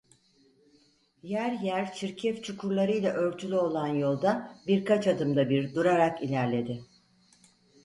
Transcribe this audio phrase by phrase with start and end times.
[1.23, 6.81] Yer yer çirkef çukurlarıyla örtülü olan yolda, birkaç adımda bir durarak ilerledi.